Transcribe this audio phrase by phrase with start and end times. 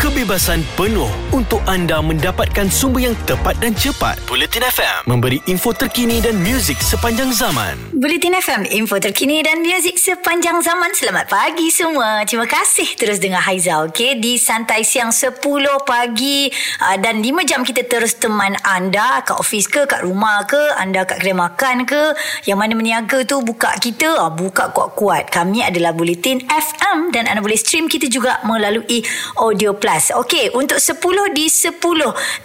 [0.00, 4.16] kebebasan penuh untuk anda mendapatkan sumber yang tepat dan cepat.
[4.24, 7.76] Bulletin FM memberi info terkini dan muzik sepanjang zaman.
[7.92, 10.96] Bulletin FM, info terkini dan muzik sepanjang zaman.
[10.96, 12.24] Selamat pagi semua.
[12.24, 14.16] Terima kasih terus dengar Haiza, okay?
[14.16, 15.36] Di Santai Siang 10
[15.84, 16.48] pagi
[16.80, 21.04] uh, dan 5 jam kita terus teman anda kat ofis ke, kat rumah ke, anda
[21.04, 22.16] kat kedai makan ke,
[22.48, 25.28] yang mana meniaga tu buka kita, uh, buka kuat-kuat.
[25.28, 29.04] Kami adalah Bulletin FM dan anda boleh stream kita juga melalui
[29.36, 29.89] Audio Plus.
[29.98, 31.82] Okey, untuk 10 di 10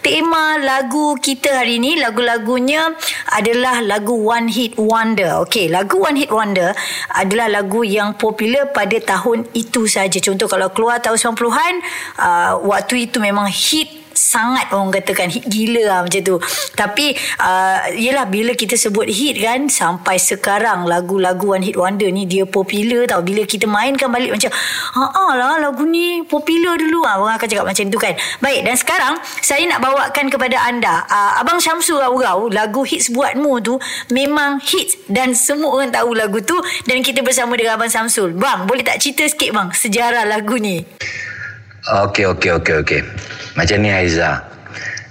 [0.00, 2.96] tema lagu kita hari ini lagu-lagunya
[3.36, 5.44] adalah lagu One Hit Wonder.
[5.44, 6.72] Okey, lagu One Hit Wonder
[7.12, 10.16] adalah lagu yang popular pada tahun itu saja.
[10.24, 11.74] Contoh kalau keluar tahun 90-an,
[12.16, 16.36] uh, waktu itu memang hit sangat orang katakan hit gila lah macam tu.
[16.74, 22.24] Tapi uh, yelah bila kita sebut hit kan sampai sekarang lagu-lagu One Hit Wonder ni
[22.24, 23.20] dia popular tau.
[23.20, 27.04] Bila kita mainkan balik macam haa lah lagu ni popular dulu.
[27.04, 28.14] Lah orang akan cakap macam tu kan.
[28.40, 33.52] Baik dan sekarang saya nak bawakan kepada anda uh, Abang Syamsul Rau-Rau lagu hits buatmu
[33.60, 33.74] tu
[34.10, 36.56] memang hits dan semua orang tahu lagu tu
[36.88, 38.32] dan kita bersama dengan Abang Syamsul.
[38.34, 40.82] Bang boleh tak cerita sikit bang sejarah lagu ni?
[41.84, 43.00] Okey, okey, okey, okey.
[43.54, 44.42] Macam ni Aiza.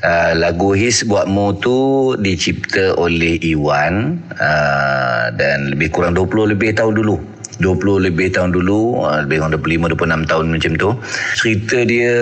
[0.00, 1.76] Uh, lagu His Buatmu tu
[2.16, 7.20] dicipta oleh Iwan uh, dan lebih kurang 20 lebih tahun dulu.
[7.58, 10.90] 20 lebih tahun dulu uh, lebih kurang 25 26 tahun macam tu.
[11.34, 12.14] Cerita dia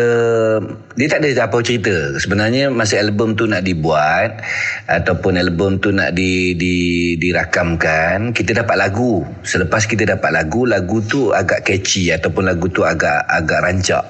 [0.96, 1.94] dia tak ada apa cerita.
[2.16, 4.40] Sebenarnya masa album tu nak dibuat
[4.88, 6.76] ataupun album tu nak di, di
[7.20, 9.22] dirakamkan kita dapat lagu.
[9.44, 14.04] Selepas kita dapat lagu lagu tu agak catchy ataupun lagu tu agak agak rancak.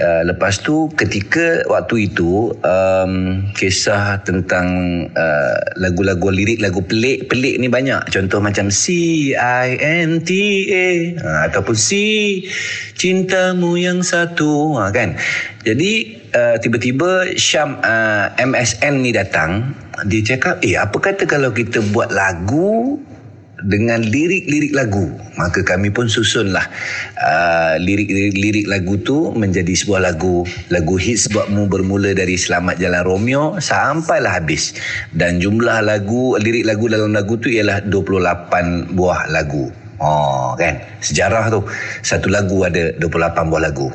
[0.00, 4.66] Uh, lepas tu ketika waktu itu um, kisah tentang
[5.14, 8.02] uh, lagu-lagu lirik lagu pelik pelik ni banyak.
[8.10, 8.86] Contoh macam C
[9.36, 10.88] I N T A
[11.20, 11.90] ha, ataupun C
[12.96, 14.74] cintamu yang satu.
[14.80, 15.14] Ha, kan?
[15.62, 19.76] Jadi uh, tiba-tiba Syam uh, MSN ni datang.
[20.08, 23.00] Dia cakap eh apa kata kalau kita buat lagu
[23.64, 25.08] dengan lirik-lirik lagu?
[25.40, 26.64] Maka kami pun susunlah
[27.16, 30.44] uh, lirik-lirik lagu tu menjadi sebuah lagu.
[30.68, 34.76] Lagu hit sebabmu bermula dari Selamat Jalan Romeo sampailah habis.
[35.16, 40.80] Dan jumlah lagu lirik lagu dalam lagu tu ialah 28 buah lagu Oh kan?
[41.00, 41.60] Sejarah tu.
[42.04, 43.88] Satu lagu ada 28 buah lagu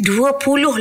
[0.00, 0.80] 28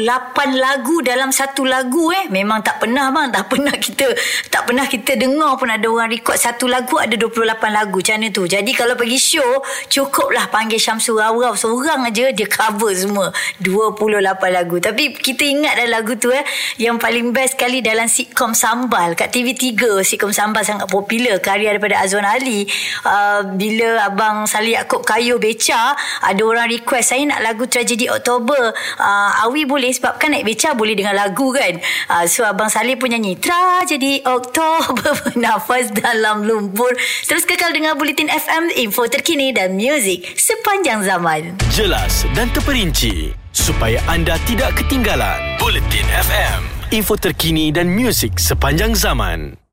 [0.56, 2.31] lagu dalam satu lagu eh?
[2.31, 3.28] Memang tak pernah bang.
[3.35, 4.07] Tak pernah kita
[4.47, 8.00] tak pernah kita dengar pun ada orang rekod satu lagu ada 28 lagu.
[8.00, 8.47] Macam mana tu?
[8.47, 9.52] Jadi kalau pergi show
[9.91, 14.07] cukuplah panggil Syamsul Rawraw seorang aja dia cover semua 28
[14.56, 14.80] lagu.
[14.80, 16.44] Tapi kita ingat dah lagu tu eh?
[16.80, 19.19] Yang paling best sekali dalam sitcom Sambal.
[19.19, 21.44] Kat TV3 sitcom Sambal sangat popular.
[21.44, 22.63] Karya daripada Azwan Ali.
[23.03, 25.91] Uh, bila abang Salih Yaakob Kayu Beca
[26.24, 28.72] ada orang request saya nak lagu tragedi Oktober.
[28.72, 31.81] uh, uh, Awi boleh sebab kan naik beca boleh dengar lagu kan.
[32.06, 36.94] Uh, so Abang Saleh pun nyanyi Tragedi Oktober Bernafas dalam lumpur.
[37.25, 41.58] Terus kekal dengar Bulletin FM info terkini dan muzik sepanjang zaman.
[41.74, 45.58] Jelas dan terperinci supaya anda tidak ketinggalan.
[45.58, 49.62] Bulletin FM info terkini dan muzik sepanjang zaman.